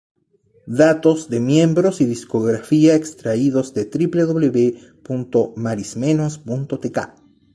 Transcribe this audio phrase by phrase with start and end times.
[0.81, 3.85] Datos de Miembros y Discografía extraídos de:
[5.05, 6.99] www.Marismenos.tk